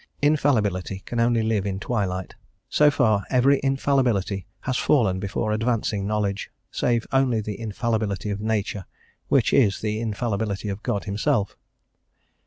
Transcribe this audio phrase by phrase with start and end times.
[0.23, 2.33] Infallibility can only live in twilight:
[2.67, 8.85] so far, every infallibility has fallen before advancing knowledge, save only the infallibility of Nature,
[9.27, 11.55] which is the infallibility of God Himself.